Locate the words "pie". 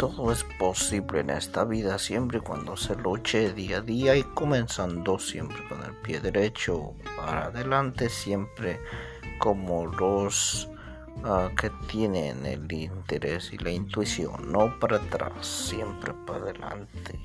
5.96-6.20